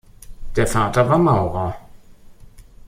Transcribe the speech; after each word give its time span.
Der 0.55 0.65
Vater 0.65 1.07
war 1.07 1.19
Maurer. 1.19 1.77